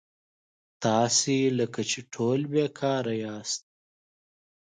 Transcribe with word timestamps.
تاسي 0.83 1.39
لکه 1.59 1.81
چې 1.89 1.99
ټول 2.13 2.39
بېکاره 2.53 3.13
یاست. 3.23 3.61